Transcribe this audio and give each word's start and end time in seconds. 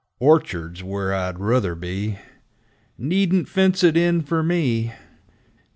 2 0.19 0.25
Orchard's 0.25 0.83
where 0.83 1.13
I'd 1.13 1.37
ruther 1.39 1.75
be 1.75 2.17
Needn't 2.97 3.47
fence 3.47 3.83
it 3.83 3.95
in 3.95 4.23
fer 4.23 4.41
me 4.41 4.93